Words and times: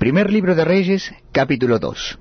Primer 0.00 0.32
libro 0.32 0.54
de 0.54 0.64
Reyes, 0.64 1.12
capítulo 1.30 1.78
2. 1.78 2.18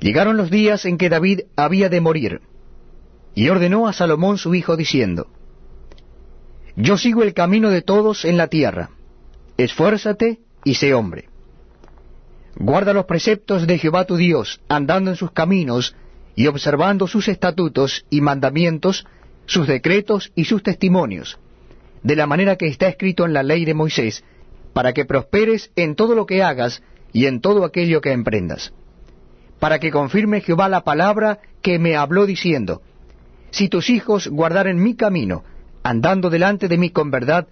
Llegaron 0.00 0.36
los 0.36 0.50
días 0.50 0.84
en 0.84 0.98
que 0.98 1.08
David 1.08 1.40
había 1.56 1.88
de 1.88 2.02
morir, 2.02 2.42
y 3.34 3.48
ordenó 3.48 3.88
a 3.88 3.94
Salomón 3.94 4.36
su 4.36 4.54
hijo 4.54 4.76
diciendo, 4.76 5.28
Yo 6.76 6.98
sigo 6.98 7.22
el 7.22 7.32
camino 7.32 7.70
de 7.70 7.80
todos 7.80 8.26
en 8.26 8.36
la 8.36 8.48
tierra, 8.48 8.90
esfuérzate 9.56 10.40
y 10.62 10.74
sé 10.74 10.92
hombre. 10.92 11.30
Guarda 12.56 12.92
los 12.92 13.06
preceptos 13.06 13.66
de 13.66 13.78
Jehová 13.78 14.04
tu 14.04 14.16
Dios, 14.16 14.60
andando 14.68 15.10
en 15.10 15.16
sus 15.16 15.30
caminos 15.30 15.96
y 16.36 16.48
observando 16.48 17.06
sus 17.06 17.28
estatutos 17.28 18.04
y 18.10 18.20
mandamientos, 18.20 19.06
sus 19.46 19.66
decretos 19.66 20.32
y 20.34 20.44
sus 20.44 20.62
testimonios, 20.62 21.38
de 22.02 22.16
la 22.16 22.26
manera 22.26 22.56
que 22.56 22.66
está 22.66 22.88
escrito 22.88 23.24
en 23.24 23.32
la 23.32 23.42
ley 23.42 23.64
de 23.64 23.74
Moisés, 23.74 24.24
para 24.72 24.92
que 24.92 25.04
prosperes 25.04 25.70
en 25.76 25.94
todo 25.94 26.14
lo 26.14 26.26
que 26.26 26.42
hagas 26.42 26.82
y 27.12 27.26
en 27.26 27.40
todo 27.40 27.64
aquello 27.64 28.00
que 28.00 28.12
emprendas. 28.12 28.72
Para 29.58 29.78
que 29.78 29.90
confirme 29.90 30.40
Jehová 30.40 30.68
la 30.68 30.82
palabra 30.82 31.40
que 31.60 31.78
me 31.78 31.96
habló 31.96 32.26
diciendo, 32.26 32.82
Si 33.50 33.68
tus 33.68 33.90
hijos 33.90 34.28
guardaren 34.28 34.82
mi 34.82 34.94
camino, 34.96 35.44
andando 35.82 36.30
delante 36.30 36.68
de 36.68 36.78
mí 36.78 36.90
con 36.90 37.10
verdad, 37.10 37.46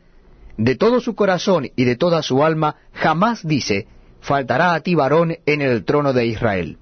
de 0.57 0.77
todo 0.77 1.01
su 1.01 1.15
corazón 1.15 1.71
y 1.77 1.85
de 1.85 1.97
toda 1.97 2.23
su 2.23 2.45
alma, 2.45 2.77
jamás 2.93 3.47
dice, 3.47 3.87
faltará 4.21 4.75
a 4.75 4.81
ti 4.81 4.95
varón 4.95 5.37
en 5.47 5.63
el 5.63 5.85
trono 5.85 6.13
de 6.13 6.27
Israel. 6.27 6.79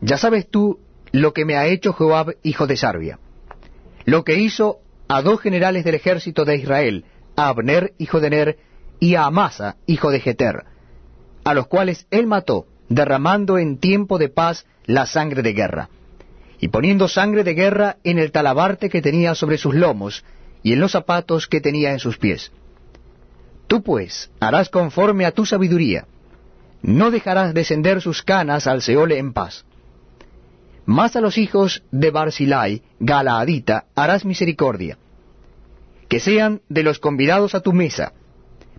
Ya 0.00 0.16
sabes 0.16 0.48
tú 0.48 0.78
lo 1.12 1.32
que 1.32 1.44
me 1.44 1.56
ha 1.56 1.66
hecho 1.66 1.92
Joab, 1.92 2.36
hijo 2.42 2.66
de 2.66 2.76
Sarbia, 2.76 3.18
lo 4.04 4.24
que 4.24 4.36
hizo 4.36 4.78
a 5.08 5.22
dos 5.22 5.40
generales 5.40 5.84
del 5.84 5.94
ejército 5.94 6.44
de 6.44 6.56
Israel, 6.56 7.04
a 7.34 7.48
Abner, 7.48 7.94
hijo 7.98 8.20
de 8.20 8.30
Ner, 8.30 8.58
y 9.00 9.14
a 9.14 9.24
Amasa, 9.24 9.76
hijo 9.86 10.10
de 10.10 10.20
Jeter, 10.20 10.64
a 11.44 11.54
los 11.54 11.66
cuales 11.66 12.06
él 12.10 12.26
mató, 12.26 12.66
derramando 12.88 13.58
en 13.58 13.78
tiempo 13.78 14.18
de 14.18 14.28
paz 14.28 14.66
la 14.84 15.06
sangre 15.06 15.42
de 15.42 15.52
guerra, 15.52 15.88
y 16.60 16.68
poniendo 16.68 17.08
sangre 17.08 17.44
de 17.44 17.54
guerra 17.54 17.96
en 18.04 18.18
el 18.18 18.32
talabarte 18.32 18.90
que 18.90 19.02
tenía 19.02 19.34
sobre 19.34 19.58
sus 19.58 19.74
lomos, 19.74 20.24
y 20.62 20.72
en 20.72 20.80
los 20.80 20.92
zapatos 20.92 21.46
que 21.46 21.60
tenía 21.60 21.92
en 21.92 22.00
sus 22.00 22.18
pies. 22.18 22.52
Tú 23.66 23.82
pues 23.82 24.30
harás 24.40 24.68
conforme 24.68 25.24
a 25.24 25.32
tu 25.32 25.46
sabiduría, 25.46 26.06
no 26.82 27.10
dejarás 27.10 27.54
descender 27.54 28.00
sus 28.00 28.22
canas 28.22 28.66
al 28.66 28.82
Seol 28.82 29.12
en 29.12 29.32
paz. 29.32 29.64
Más 30.88 31.16
a 31.16 31.20
los 31.20 31.36
hijos 31.36 31.82
de 31.90 32.10
Barzilai, 32.10 32.80
Galaadita, 32.98 33.84
harás 33.94 34.24
misericordia, 34.24 34.96
que 36.08 36.18
sean 36.18 36.62
de 36.70 36.82
los 36.82 36.98
convidados 36.98 37.54
a 37.54 37.60
tu 37.60 37.74
mesa, 37.74 38.14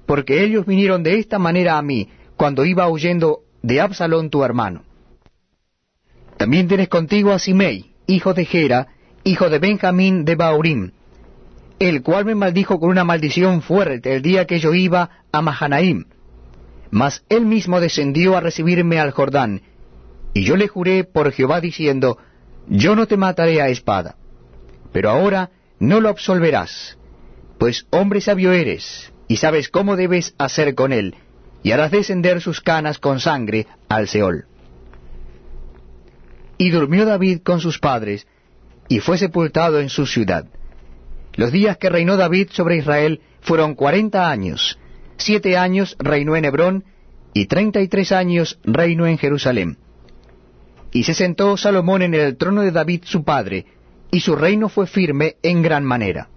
porque 0.08 0.44
ellos 0.44 0.66
vinieron 0.66 1.04
de 1.04 1.20
esta 1.20 1.38
manera 1.38 1.78
a 1.78 1.84
mí, 1.84 2.10
cuando 2.36 2.66
iba 2.66 2.90
huyendo 2.90 3.42
de 3.62 3.80
Absalón 3.80 4.32
tu 4.32 4.44
hermano. 4.44 4.82
También 6.36 6.68
tienes 6.68 6.90
contigo 6.90 7.32
a 7.32 7.38
Simei, 7.38 7.92
hijo 8.08 8.34
de 8.34 8.46
Gera, 8.46 8.88
hijo 9.24 9.48
de 9.52 9.60
Benjamín 9.60 10.26
de 10.26 10.34
Baurim, 10.34 10.92
el 11.78 12.02
cual 12.02 12.26
me 12.26 12.34
maldijo 12.34 12.80
con 12.80 12.90
una 12.90 13.04
maldición 13.04 13.62
fuerte 13.62 14.16
el 14.16 14.24
día 14.24 14.48
que 14.48 14.58
yo 14.58 14.74
iba 14.74 15.12
a 15.32 15.44
Mahanaim. 15.44 16.06
Mas 16.90 17.24
él 17.30 17.46
mismo 17.46 17.80
descendió 17.80 18.36
a 18.36 18.42
recibirme 18.42 18.98
al 18.98 19.12
Jordán, 19.12 19.62
y 20.40 20.46
yo 20.46 20.56
le 20.56 20.70
juré 20.70 21.04
por 21.04 21.34
Jehová 21.34 21.60
diciendo, 21.60 22.18
Yo 22.70 22.96
no 22.96 23.08
te 23.08 23.18
mataré 23.18 23.62
a 23.62 23.68
espada. 23.68 24.16
Pero 24.94 25.10
ahora 25.10 25.52
no 25.82 26.00
lo 26.00 26.08
absolverás, 26.08 26.98
pues 27.58 27.86
hombre 27.90 28.22
sabio 28.22 28.54
eres, 28.54 29.12
y 29.28 29.36
sabes 29.36 29.68
cómo 29.68 29.98
debes 29.98 30.36
hacer 30.38 30.76
con 30.76 30.94
él, 30.94 31.16
y 31.62 31.74
harás 31.74 31.92
descender 31.92 32.40
sus 32.40 32.62
canas 32.62 33.00
con 33.00 33.20
sangre 33.20 33.68
al 33.90 34.08
Seol. 34.08 34.46
Y 36.58 36.70
durmió 36.70 37.06
David 37.06 37.42
con 37.44 37.60
sus 37.60 37.78
padres, 37.78 38.26
y 38.88 39.02
fue 39.02 39.18
sepultado 39.18 39.82
en 39.82 39.90
su 39.90 40.06
ciudad. 40.06 40.46
Los 41.36 41.52
días 41.52 41.76
que 41.76 41.90
reinó 41.90 42.16
David 42.16 42.48
sobre 42.52 42.78
Israel 42.78 43.20
fueron 43.42 43.76
cuarenta 43.76 44.32
años, 44.32 44.80
siete 45.18 45.58
años 45.58 45.98
reinó 46.00 46.38
en 46.38 46.46
Hebrón, 46.46 46.86
y 47.34 47.48
treinta 47.48 47.82
y 47.82 47.90
tres 47.90 48.14
años 48.14 48.58
reinó 48.64 49.06
en 49.06 49.18
Jerusalén. 49.18 49.78
Y 50.92 51.04
se 51.04 51.14
sentó 51.14 51.56
Salomón 51.58 52.02
en 52.02 52.14
el 52.14 52.38
trono 52.38 52.62
de 52.62 52.72
David 52.72 53.04
su 53.06 53.24
padre, 53.24 53.66
y 54.12 54.22
su 54.22 54.36
reino 54.36 54.70
fue 54.70 54.88
firme 54.88 55.36
en 55.44 55.62
gran 55.62 55.84
manera. 55.84 56.30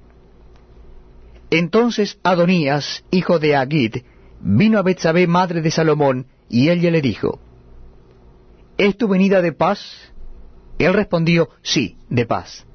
Entonces 1.50 2.18
Adonías, 2.22 3.04
hijo 3.10 3.38
de 3.38 3.56
Agid, 3.56 3.96
vino 4.40 4.78
a 4.78 4.82
Betsabé, 4.82 5.26
madre 5.26 5.62
de 5.62 5.70
Salomón, 5.70 6.26
y 6.48 6.70
ella 6.70 6.90
le 6.90 7.00
dijo, 7.00 7.40
¿Es 8.78 8.96
tu 8.96 9.08
venida 9.08 9.42
de 9.42 9.52
paz? 9.52 10.12
Él 10.78 10.94
respondió, 10.94 11.50
sí, 11.62 11.96
de 12.08 12.26
paz. 12.26 12.66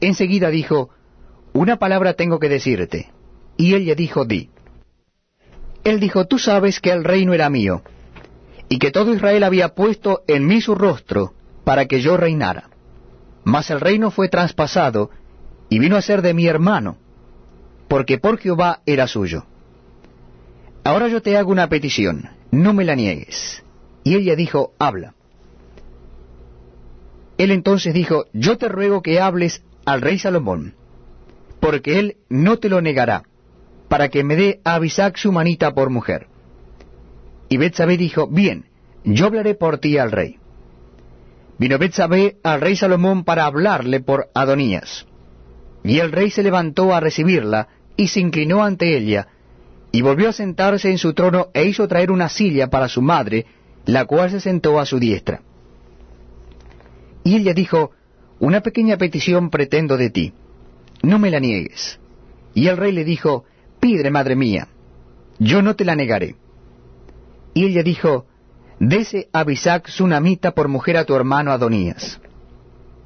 Enseguida 0.00 0.50
dijo, 0.50 0.90
Una 1.52 1.78
palabra 1.78 2.14
tengo 2.14 2.38
que 2.38 2.48
decirte. 2.48 3.10
Y 3.56 3.74
ella 3.74 3.94
dijo, 3.94 4.24
di. 4.24 4.50
Él 5.84 6.00
dijo, 6.00 6.26
Tú 6.26 6.38
sabes 6.38 6.80
que 6.80 6.90
el 6.90 7.04
reino 7.04 7.34
era 7.34 7.50
mío, 7.50 7.82
y 8.72 8.78
que 8.78 8.90
todo 8.90 9.12
Israel 9.12 9.42
había 9.42 9.74
puesto 9.74 10.22
en 10.26 10.46
mí 10.46 10.62
su 10.62 10.74
rostro 10.74 11.34
para 11.62 11.84
que 11.84 12.00
yo 12.00 12.16
reinara. 12.16 12.70
Mas 13.44 13.68
el 13.68 13.80
reino 13.80 14.10
fue 14.10 14.30
traspasado 14.30 15.10
y 15.68 15.78
vino 15.78 15.94
a 15.94 16.00
ser 16.00 16.22
de 16.22 16.32
mi 16.32 16.46
hermano, 16.46 16.96
porque 17.86 18.16
por 18.16 18.38
Jehová 18.38 18.80
era 18.86 19.06
suyo. 19.06 19.44
Ahora 20.84 21.08
yo 21.08 21.20
te 21.20 21.36
hago 21.36 21.52
una 21.52 21.68
petición, 21.68 22.30
no 22.50 22.72
me 22.72 22.86
la 22.86 22.94
niegues. 22.94 23.62
Y 24.04 24.16
ella 24.16 24.36
dijo, 24.36 24.72
habla. 24.78 25.12
Él 27.36 27.50
entonces 27.50 27.92
dijo, 27.92 28.24
yo 28.32 28.56
te 28.56 28.70
ruego 28.70 29.02
que 29.02 29.20
hables 29.20 29.62
al 29.84 30.00
rey 30.00 30.18
Salomón, 30.18 30.76
porque 31.60 31.98
él 31.98 32.16
no 32.30 32.58
te 32.58 32.70
lo 32.70 32.80
negará, 32.80 33.24
para 33.88 34.08
que 34.08 34.24
me 34.24 34.34
dé 34.34 34.62
a 34.64 34.76
Abisac 34.76 35.18
su 35.18 35.30
manita 35.30 35.74
por 35.74 35.90
mujer. 35.90 36.31
Y 37.52 37.58
Betsabé 37.58 37.98
dijo, 37.98 38.28
bien, 38.28 38.64
yo 39.04 39.26
hablaré 39.26 39.54
por 39.54 39.76
ti 39.76 39.98
al 39.98 40.10
rey. 40.10 40.38
Vino 41.58 41.76
Betsabé 41.76 42.38
al 42.42 42.62
rey 42.62 42.76
Salomón 42.76 43.24
para 43.24 43.44
hablarle 43.44 44.00
por 44.00 44.30
Adonías. 44.32 45.06
Y 45.84 45.98
el 45.98 46.12
rey 46.12 46.30
se 46.30 46.42
levantó 46.42 46.94
a 46.94 47.00
recibirla, 47.00 47.68
y 47.94 48.08
se 48.08 48.20
inclinó 48.20 48.64
ante 48.64 48.96
ella, 48.96 49.28
y 49.92 50.00
volvió 50.00 50.30
a 50.30 50.32
sentarse 50.32 50.90
en 50.90 50.96
su 50.96 51.12
trono 51.12 51.48
e 51.52 51.66
hizo 51.66 51.86
traer 51.86 52.10
una 52.10 52.30
silla 52.30 52.70
para 52.70 52.88
su 52.88 53.02
madre, 53.02 53.44
la 53.84 54.06
cual 54.06 54.30
se 54.30 54.40
sentó 54.40 54.80
a 54.80 54.86
su 54.86 54.98
diestra. 54.98 55.42
Y 57.22 57.36
ella 57.36 57.52
dijo, 57.52 57.90
Una 58.38 58.62
pequeña 58.62 58.96
petición 58.96 59.50
pretendo 59.50 59.98
de 59.98 60.08
ti, 60.08 60.32
no 61.02 61.18
me 61.18 61.30
la 61.30 61.38
niegues. 61.38 62.00
Y 62.54 62.68
el 62.68 62.78
rey 62.78 62.92
le 62.92 63.04
dijo, 63.04 63.44
Pide, 63.78 64.10
madre 64.10 64.36
mía, 64.36 64.68
yo 65.38 65.60
no 65.60 65.76
te 65.76 65.84
la 65.84 65.94
negaré. 65.94 66.36
Y 67.54 67.66
ella 67.66 67.82
dijo, 67.82 68.26
Dese 68.78 69.28
Abisac 69.32 69.88
Sunamita 69.88 70.52
por 70.52 70.68
mujer 70.68 70.96
a 70.96 71.04
tu 71.04 71.14
hermano 71.14 71.52
Adonías. 71.52 72.20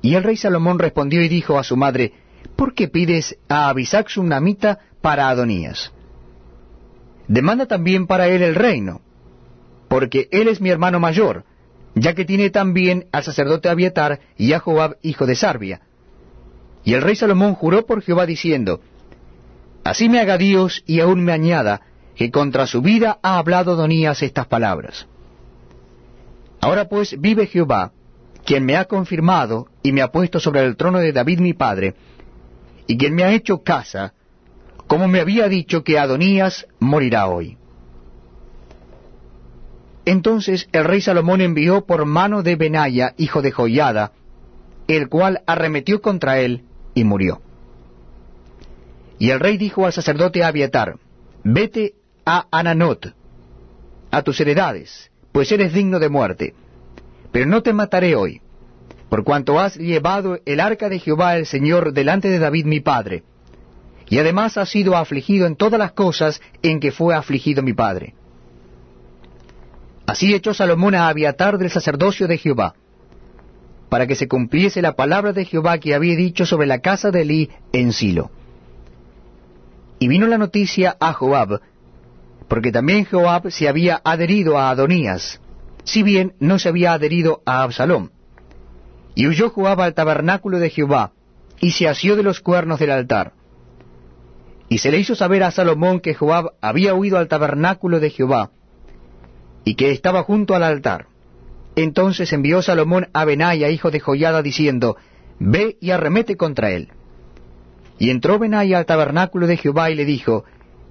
Y 0.02 0.14
el 0.14 0.22
rey 0.22 0.36
Salomón 0.36 0.78
respondió 0.78 1.22
y 1.22 1.28
dijo 1.28 1.58
a 1.58 1.64
su 1.64 1.76
madre, 1.76 2.12
¿Por 2.56 2.74
qué 2.74 2.88
pides 2.88 3.36
a 3.48 3.68
Abisac 3.68 4.08
Sunamita 4.08 4.78
para 5.00 5.28
Adonías? 5.28 5.92
Demanda 7.28 7.66
también 7.66 8.06
para 8.06 8.28
él 8.28 8.42
el 8.42 8.54
reino, 8.54 9.00
porque 9.88 10.28
él 10.30 10.48
es 10.48 10.60
mi 10.60 10.70
hermano 10.70 11.00
mayor, 11.00 11.44
ya 11.94 12.14
que 12.14 12.24
tiene 12.24 12.50
también 12.50 13.06
al 13.10 13.24
sacerdote 13.24 13.68
Abiatar 13.68 14.20
y 14.36 14.52
a 14.52 14.60
Joab 14.60 14.96
hijo 15.02 15.26
de 15.26 15.34
Sarbia. 15.34 15.80
Y 16.84 16.94
el 16.94 17.02
rey 17.02 17.16
Salomón 17.16 17.54
juró 17.54 17.84
por 17.84 18.02
Jehová 18.02 18.26
diciendo, 18.26 18.80
Así 19.82 20.08
me 20.08 20.20
haga 20.20 20.38
Dios 20.38 20.84
y 20.86 21.00
aún 21.00 21.24
me 21.24 21.32
añada, 21.32 21.82
que 22.16 22.30
contra 22.30 22.66
su 22.66 22.80
vida 22.80 23.18
ha 23.22 23.38
hablado 23.38 23.72
Adonías 23.72 24.22
estas 24.22 24.46
palabras. 24.46 25.06
Ahora 26.60 26.88
pues 26.88 27.20
vive 27.20 27.46
Jehová, 27.46 27.92
quien 28.44 28.64
me 28.64 28.76
ha 28.76 28.86
confirmado 28.86 29.68
y 29.82 29.92
me 29.92 30.02
ha 30.02 30.10
puesto 30.10 30.40
sobre 30.40 30.64
el 30.64 30.76
trono 30.76 30.98
de 30.98 31.12
David 31.12 31.40
mi 31.40 31.52
padre, 31.52 31.94
y 32.86 32.96
quien 32.96 33.14
me 33.14 33.22
ha 33.22 33.32
hecho 33.32 33.62
casa, 33.62 34.14
como 34.86 35.08
me 35.08 35.20
había 35.20 35.48
dicho 35.48 35.84
que 35.84 35.98
Adonías 35.98 36.66
morirá 36.78 37.26
hoy. 37.26 37.58
Entonces 40.06 40.68
el 40.72 40.84
rey 40.84 41.00
Salomón 41.00 41.40
envió 41.40 41.84
por 41.84 42.06
mano 42.06 42.42
de 42.42 42.56
Benaya, 42.56 43.14
hijo 43.18 43.42
de 43.42 43.50
Joiada, 43.50 44.12
el 44.86 45.08
cual 45.08 45.42
arremetió 45.46 46.00
contra 46.00 46.38
él 46.38 46.62
y 46.94 47.04
murió. 47.04 47.42
Y 49.18 49.30
el 49.30 49.40
rey 49.40 49.58
dijo 49.58 49.84
al 49.84 49.92
sacerdote 49.92 50.44
Abiatar, 50.44 50.98
Vete 51.42 51.94
a 52.26 52.48
Ananot, 52.50 53.14
a 54.10 54.22
tus 54.22 54.40
heredades, 54.40 55.12
pues 55.30 55.52
eres 55.52 55.72
digno 55.72 56.00
de 56.00 56.08
muerte. 56.08 56.54
Pero 57.30 57.46
no 57.46 57.62
te 57.62 57.72
mataré 57.72 58.16
hoy, 58.16 58.40
por 59.08 59.22
cuanto 59.22 59.60
has 59.60 59.76
llevado 59.76 60.40
el 60.44 60.58
arca 60.58 60.88
de 60.88 60.98
Jehová 60.98 61.36
el 61.36 61.46
Señor 61.46 61.92
delante 61.92 62.28
de 62.28 62.40
David 62.40 62.66
mi 62.66 62.80
padre, 62.80 63.22
y 64.08 64.18
además 64.18 64.58
ha 64.58 64.66
sido 64.66 64.96
afligido 64.96 65.46
en 65.46 65.54
todas 65.54 65.78
las 65.78 65.92
cosas 65.92 66.40
en 66.62 66.80
que 66.80 66.90
fue 66.90 67.14
afligido 67.14 67.62
mi 67.62 67.74
padre. 67.74 68.14
Así 70.06 70.34
echó 70.34 70.52
Salomón 70.52 70.96
a 70.96 71.08
Abiatar 71.08 71.58
del 71.58 71.70
sacerdocio 71.70 72.26
de 72.26 72.38
Jehová, 72.38 72.74
para 73.88 74.08
que 74.08 74.16
se 74.16 74.26
cumpliese 74.26 74.82
la 74.82 74.96
palabra 74.96 75.32
de 75.32 75.44
Jehová 75.44 75.78
que 75.78 75.94
había 75.94 76.16
dicho 76.16 76.44
sobre 76.44 76.66
la 76.66 76.80
casa 76.80 77.12
de 77.12 77.22
Elí 77.22 77.50
en 77.72 77.92
Silo. 77.92 78.32
Y 80.00 80.08
vino 80.08 80.26
la 80.26 80.38
noticia 80.38 80.96
a 80.98 81.12
Joab, 81.12 81.60
porque 82.48 82.72
también 82.72 83.04
Joab 83.04 83.50
se 83.50 83.68
había 83.68 84.00
adherido 84.04 84.58
a 84.58 84.70
Adonías, 84.70 85.40
si 85.84 86.02
bien 86.02 86.34
no 86.38 86.58
se 86.58 86.68
había 86.68 86.92
adherido 86.92 87.42
a 87.44 87.62
Absalom. 87.62 88.10
Y 89.14 89.26
huyó 89.26 89.50
Joab 89.50 89.80
al 89.80 89.94
tabernáculo 89.94 90.58
de 90.58 90.70
Jehová, 90.70 91.12
y 91.60 91.72
se 91.72 91.88
asió 91.88 92.16
de 92.16 92.22
los 92.22 92.40
cuernos 92.40 92.78
del 92.78 92.90
altar. 92.90 93.32
Y 94.68 94.78
se 94.78 94.90
le 94.90 94.98
hizo 94.98 95.14
saber 95.14 95.42
a 95.42 95.50
Salomón 95.50 96.00
que 96.00 96.14
Joab 96.14 96.52
había 96.60 96.94
huido 96.94 97.18
al 97.18 97.28
tabernáculo 97.28 98.00
de 98.00 98.10
Jehová, 98.10 98.50
y 99.64 99.74
que 99.74 99.90
estaba 99.90 100.22
junto 100.22 100.54
al 100.54 100.62
altar. 100.62 101.06
Entonces 101.76 102.32
envió 102.32 102.62
Salomón 102.62 103.08
a 103.12 103.24
Benaya, 103.24 103.68
hijo 103.70 103.90
de 103.90 104.00
Joyada, 104.00 104.42
diciendo, 104.42 104.96
Ve 105.38 105.76
y 105.80 105.90
arremete 105.90 106.36
contra 106.36 106.70
él. 106.70 106.88
Y 107.98 108.10
entró 108.10 108.38
Benaya 108.38 108.78
al 108.78 108.86
tabernáculo 108.86 109.46
de 109.46 109.56
Jehová 109.56 109.90
y 109.90 109.94
le 109.94 110.04
dijo, 110.04 110.44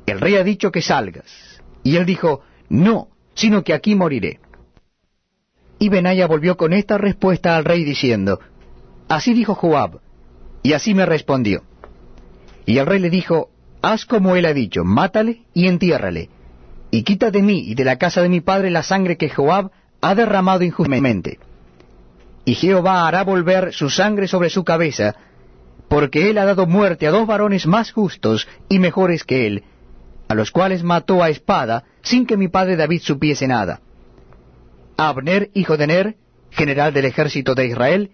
El 0.05 0.19
rey 0.21 0.35
ha 0.35 0.43
dicho 0.43 0.71
que 0.71 0.81
salgas. 0.81 1.61
Y 1.83 1.97
él 1.97 2.05
dijo, 2.05 2.41
No, 2.69 3.09
sino 3.33 3.63
que 3.63 3.73
aquí 3.73 3.95
moriré. 3.95 4.39
Y 5.79 5.89
Benaya 5.89 6.27
volvió 6.27 6.57
con 6.57 6.73
esta 6.73 6.97
respuesta 6.97 7.55
al 7.55 7.65
rey 7.65 7.83
diciendo, 7.83 8.39
Así 9.07 9.33
dijo 9.33 9.55
Joab, 9.55 9.99
y 10.63 10.73
así 10.73 10.93
me 10.93 11.05
respondió. 11.05 11.63
Y 12.65 12.77
el 12.77 12.85
rey 12.85 12.99
le 12.99 13.09
dijo, 13.09 13.49
Haz 13.81 14.05
como 14.05 14.35
él 14.35 14.45
ha 14.45 14.53
dicho, 14.53 14.83
mátale 14.83 15.43
y 15.53 15.67
entiérrale, 15.67 16.29
y 16.89 17.03
quita 17.03 17.29
de 17.29 17.41
mí 17.43 17.59
y 17.59 17.75
de 17.75 17.83
la 17.83 17.97
casa 17.97 18.21
de 18.21 18.29
mi 18.29 18.41
padre 18.41 18.71
la 18.71 18.81
sangre 18.81 19.17
que 19.17 19.29
Joab 19.29 19.69
ha 20.01 20.15
derramado 20.15 20.63
injustamente. 20.63 21.39
Y 22.45 22.55
Jehová 22.55 23.07
hará 23.07 23.23
volver 23.23 23.73
su 23.73 23.89
sangre 23.89 24.27
sobre 24.27 24.49
su 24.49 24.63
cabeza, 24.63 25.15
porque 25.87 26.29
él 26.29 26.37
ha 26.37 26.45
dado 26.45 26.65
muerte 26.65 27.05
a 27.05 27.11
dos 27.11 27.27
varones 27.27 27.67
más 27.67 27.91
justos 27.91 28.47
y 28.69 28.79
mejores 28.79 29.23
que 29.23 29.45
él, 29.45 29.63
a 30.27 30.35
los 30.35 30.51
cuales 30.51 30.83
mató 30.83 31.23
a 31.23 31.29
espada 31.29 31.83
sin 32.01 32.25
que 32.25 32.37
mi 32.37 32.47
padre 32.47 32.75
David 32.75 33.01
supiese 33.01 33.47
nada. 33.47 33.81
A 34.97 35.09
Abner, 35.09 35.49
hijo 35.53 35.77
de 35.77 35.87
Ner, 35.87 36.15
general 36.51 36.93
del 36.93 37.05
ejército 37.05 37.55
de 37.55 37.67
Israel, 37.67 38.11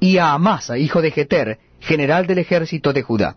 y 0.00 0.18
a 0.18 0.32
Amasa, 0.32 0.78
hijo 0.78 1.02
de 1.02 1.10
Jeter, 1.10 1.58
general 1.80 2.26
del 2.26 2.38
ejército 2.38 2.92
de 2.92 3.02
Judá. 3.02 3.36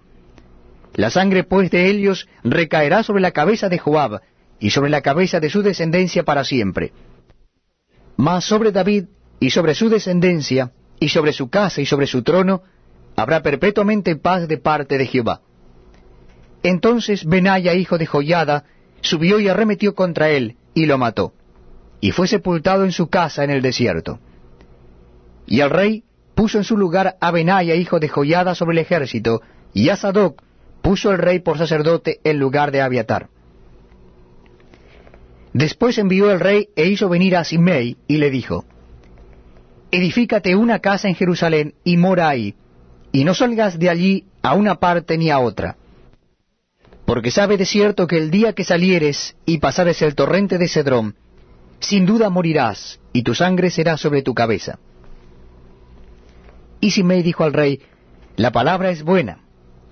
La 0.94 1.10
sangre 1.10 1.44
pues 1.44 1.72
de 1.72 1.88
ellos 1.88 2.28
recaerá 2.44 3.04
sobre 3.04 3.22
la 3.22 3.32
cabeza 3.32 3.70
de 3.70 3.80
Joab, 3.80 4.22
y 4.60 4.70
sobre 4.70 4.92
la 4.92 5.02
cabeza 5.02 5.40
de 5.40 5.50
su 5.50 5.64
descendencia 5.64 6.24
para 6.24 6.44
siempre. 6.44 6.94
Mas 8.18 8.46
sobre 8.46 8.72
David, 8.72 9.06
y 9.40 9.50
sobre 9.50 9.74
su 9.74 9.90
descendencia, 9.90 10.72
y 11.00 11.10
sobre 11.10 11.34
su 11.34 11.50
casa, 11.50 11.82
y 11.82 11.86
sobre 11.86 12.06
su 12.06 12.22
trono, 12.22 12.62
habrá 13.16 13.42
perpetuamente 13.42 14.16
paz 14.16 14.48
de 14.48 14.58
parte 14.58 14.98
de 14.98 15.08
Jehová. 15.08 15.42
Entonces 16.64 17.26
Benaya, 17.26 17.74
hijo 17.74 17.98
de 17.98 18.06
Joyada, 18.06 18.66
subió 19.02 19.40
y 19.40 19.48
arremetió 19.48 19.96
contra 19.96 20.30
él, 20.30 20.58
y 20.74 20.86
lo 20.86 20.98
mató, 20.98 21.34
y 22.00 22.12
fue 22.12 22.28
sepultado 22.28 22.84
en 22.84 22.92
su 22.92 23.08
casa 23.08 23.44
en 23.44 23.50
el 23.50 23.62
desierto. 23.62 24.20
Y 25.48 25.62
el 25.62 25.70
rey 25.70 26.04
puso 26.36 26.58
en 26.58 26.64
su 26.64 26.78
lugar 26.78 27.18
a 27.20 27.32
Benaya, 27.32 27.76
hijo 27.76 28.00
de 28.00 28.10
Joyada, 28.10 28.56
sobre 28.56 28.74
el 28.74 28.80
ejército, 28.80 29.42
y 29.74 29.90
a 29.90 29.96
Sadoc 29.96 30.42
puso 30.82 31.12
el 31.12 31.18
rey 31.18 31.40
por 31.40 31.58
sacerdote 31.58 32.20
en 32.24 32.40
lugar 32.40 32.72
de 32.72 32.82
Abiatar. 32.82 33.30
Después 35.54 35.98
envió 35.98 36.32
el 36.32 36.40
rey 36.40 36.70
e 36.76 36.88
hizo 36.88 37.10
venir 37.10 37.36
a 37.36 37.44
Simei, 37.44 37.98
y 38.08 38.18
le 38.18 38.30
dijo, 38.30 38.66
Edifícate 39.92 40.56
una 40.56 40.80
casa 40.80 41.10
en 41.10 41.16
Jerusalén 41.16 41.74
y 41.84 41.98
mora 41.98 42.30
ahí, 42.30 42.56
y 43.12 43.26
no 43.26 43.34
salgas 43.34 43.78
de 43.78 43.90
allí 43.90 44.26
a 44.42 44.54
una 44.56 44.76
parte 44.76 45.18
ni 45.18 45.30
a 45.30 45.40
otra. 45.40 45.76
Porque 47.12 47.30
sabe 47.30 47.58
de 47.58 47.66
cierto 47.66 48.08
que 48.08 48.18
el 48.18 48.32
día 48.32 48.54
que 48.54 48.64
salieres 48.64 49.36
y 49.46 49.58
pasares 49.58 50.02
el 50.02 50.16
torrente 50.16 50.58
de 50.58 50.70
Cedrón, 50.70 51.16
sin 51.82 52.06
duda 52.06 52.30
morirás, 52.30 53.02
y 53.12 53.24
tu 53.24 53.36
sangre 53.36 53.70
será 53.70 53.98
sobre 53.98 54.22
tu 54.22 54.34
cabeza. 54.34 54.80
Y 56.80 56.92
Simei 56.92 57.22
dijo 57.22 57.44
al 57.44 57.52
rey, 57.52 57.82
La 58.38 58.54
palabra 58.54 58.92
es 58.92 59.04
buena, 59.04 59.40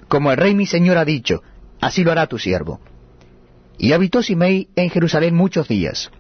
como 0.08 0.32
el 0.32 0.38
rey 0.38 0.56
mi 0.56 0.66
señor 0.66 0.98
ha 0.98 1.04
dicho, 1.04 1.44
así 1.82 2.06
lo 2.06 2.14
hará 2.14 2.28
tu 2.28 2.38
siervo. 2.38 2.80
Y 3.78 3.92
habitó 3.92 4.24
Simei 4.24 4.70
en 4.78 4.90
Jerusalén 4.90 5.36
muchos 5.36 5.68
días. 5.68 6.12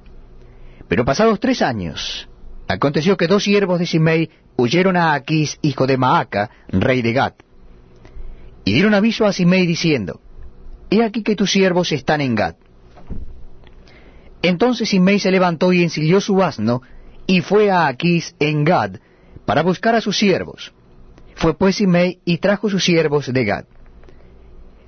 Pero 0.89 1.05
pasados 1.05 1.39
tres 1.39 1.61
años, 1.61 2.27
aconteció 2.67 3.15
que 3.15 3.27
dos 3.27 3.45
siervos 3.45 3.79
de 3.79 3.85
Simei 3.85 4.31
huyeron 4.57 4.97
a 4.97 5.13
Aquís, 5.13 5.59
hijo 5.61 5.87
de 5.87 5.95
Maaca, 5.95 6.49
rey 6.67 7.01
de 7.01 7.13
Gat. 7.13 7.35
Y 8.65 8.73
dieron 8.73 8.93
aviso 8.93 9.25
a 9.25 9.31
Simei 9.31 9.65
diciendo, 9.65 10.19
He 10.89 11.03
aquí 11.03 11.23
que 11.23 11.35
tus 11.35 11.51
siervos 11.51 11.91
están 11.91 12.21
en 12.21 12.35
Gat. 12.35 12.57
Entonces 14.41 14.89
Simei 14.89 15.19
se 15.19 15.31
levantó 15.31 15.73
y 15.73 15.83
ensilló 15.83 16.21
su 16.21 16.41
asno, 16.41 16.81
y 17.27 17.41
fue 17.41 17.69
a 17.69 17.87
Aquís 17.87 18.35
en 18.39 18.63
Gad, 18.63 18.95
para 19.45 19.61
buscar 19.61 19.95
a 19.95 20.01
sus 20.01 20.17
siervos. 20.17 20.73
Fue 21.35 21.57
pues 21.57 21.75
Simei 21.75 22.19
y 22.25 22.37
trajo 22.37 22.69
sus 22.69 22.83
siervos 22.83 23.31
de 23.31 23.45
Gad. 23.45 23.65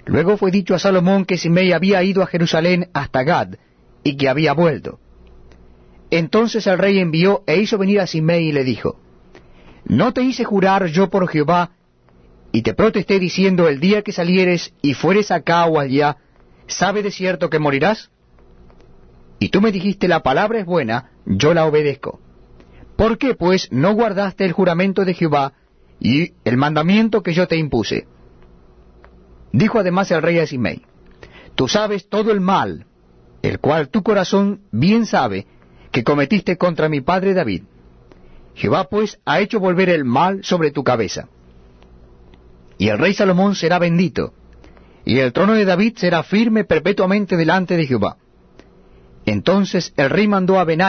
Luego 0.06 0.38
fue 0.38 0.52
dicho 0.52 0.74
a 0.74 0.80
Salomón 0.80 1.26
que 1.26 1.38
Simei 1.38 1.72
había 1.72 2.02
ido 2.04 2.24
a 2.24 2.28
Jerusalén 2.28 2.90
hasta 2.94 3.24
Gad, 3.24 3.56
y 4.04 4.18
que 4.18 4.30
había 4.30 4.54
vuelto. 4.54 5.00
Entonces 6.10 6.66
el 6.68 6.78
rey 6.78 7.00
envió 7.00 7.44
e 7.46 7.58
hizo 7.58 7.78
venir 7.78 8.00
a 8.00 8.08
Simei 8.08 8.48
y 8.48 8.52
le 8.52 8.64
dijo, 8.64 9.00
¿No 9.86 10.14
te 10.14 10.22
hice 10.24 10.44
jurar 10.44 10.88
yo 10.88 11.10
por 11.10 11.28
Jehová, 11.28 11.72
y 12.52 12.64
te 12.64 12.74
protesté 12.74 13.20
diciendo 13.20 13.68
el 13.68 13.80
día 13.80 14.02
que 14.02 14.12
salieres 14.12 14.74
y 14.82 14.94
fueres 14.94 15.32
acá 15.32 15.66
o 15.66 15.80
allá, 15.80 16.18
sabe 16.68 17.04
de 17.04 17.12
cierto 17.12 17.50
que 17.50 17.60
morirás? 17.60 18.12
Y 19.40 19.50
tú 19.50 19.62
me 19.62 19.72
dijiste 19.72 20.08
la 20.08 20.22
palabra 20.22 20.60
es 20.60 20.66
buena, 20.66 21.12
yo 21.26 21.54
la 21.54 21.66
obedezco. 21.66 22.20
¿Por 22.96 23.18
qué, 23.18 23.34
pues, 23.34 23.72
no 23.72 23.94
guardaste 23.94 24.46
el 24.46 24.52
juramento 24.52 25.06
de 25.06 25.14
Jehová 25.14 25.54
y 26.00 26.34
el 26.44 26.58
mandamiento 26.58 27.24
que 27.24 27.34
yo 27.34 27.48
te 27.48 27.58
impuse? 27.58 28.08
Dijo 29.54 29.80
además 29.80 30.12
el 30.12 30.22
rey 30.22 30.40
a 30.40 30.46
Simei, 30.46 30.84
Tú 31.56 31.68
sabes 31.68 32.08
todo 32.10 32.32
el 32.32 32.42
mal, 32.42 32.86
el 33.42 33.60
cual 33.60 33.90
tu 33.90 34.04
corazón 34.04 34.62
bien 34.72 35.06
sabe 35.06 35.48
que 35.92 36.04
cometiste 36.04 36.58
contra 36.58 36.90
mi 36.90 37.02
padre 37.02 37.34
David. 37.34 37.64
Jehová 38.56 38.86
pues 38.90 39.20
ha 39.26 39.40
hecho 39.40 39.60
volver 39.60 39.90
el 39.90 40.06
mal 40.06 40.44
sobre 40.44 40.72
tu 40.72 40.84
cabeza. 40.84 41.28
Y 42.82 42.90
el 42.90 42.98
rey 42.98 43.14
Salomón 43.14 43.54
será 43.54 43.78
bendito, 43.78 44.34
y 45.06 45.20
el 45.20 45.34
trono 45.34 45.54
de 45.54 45.66
David 45.66 45.98
será 45.98 46.24
firme 46.24 46.64
perpetuamente 46.64 47.38
delante 47.38 47.78
de 47.78 47.86
Jehová. 47.86 48.18
Entonces 49.24 49.94
el 49.98 50.10
rey 50.10 50.28
mandó 50.28 50.58
a 50.58 50.64
Benai 50.64 50.80